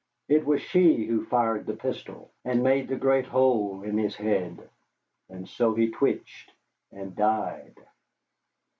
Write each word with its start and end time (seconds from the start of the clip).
It 0.27 0.43
was 0.47 0.63
she 0.63 1.05
who 1.05 1.25
fired 1.25 1.67
the 1.67 1.75
pistol 1.75 2.31
and 2.43 2.63
made 2.63 2.87
the 2.87 2.95
great 2.95 3.27
hole 3.27 3.83
in 3.83 3.99
his 3.99 4.15
head, 4.15 4.67
and 5.29 5.47
so 5.47 5.75
he 5.75 5.91
twitched 5.91 6.51
and 6.91 7.15
died. 7.15 7.75